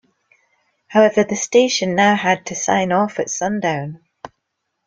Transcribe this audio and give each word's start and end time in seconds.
However, 0.87 1.23
the 1.23 1.35
station 1.35 1.93
now 1.93 2.15
had 2.15 2.47
to 2.47 2.55
sign 2.55 2.91
off 2.91 3.19
at 3.19 3.29
sundown. 3.29 4.03